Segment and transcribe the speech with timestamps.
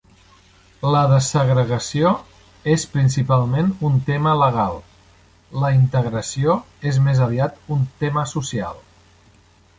[0.93, 2.13] La desegregació
[2.75, 4.81] és principalment un tema legal,
[5.65, 6.57] la integració
[6.95, 8.85] és més aviat un tema social.